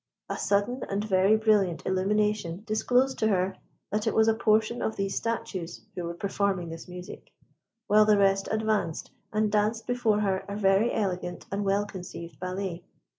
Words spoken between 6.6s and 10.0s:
this music, whilst the rest advanced, and danced